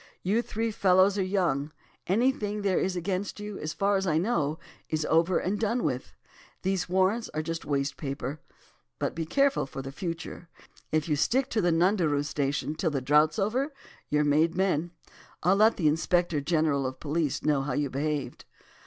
[0.23, 1.71] You three fellows are young.
[2.07, 4.57] Anything there is against you, as far as I know,
[4.89, 6.15] is over and done with.
[6.63, 8.39] These warrants are just waste paper.
[8.97, 10.49] But be careful for the future.
[10.91, 13.75] If you stick to the Nundooroo station till the drought's over,
[14.09, 14.89] you're made men.
[15.43, 18.45] I'll let the Inspector General of Police know how you behaved.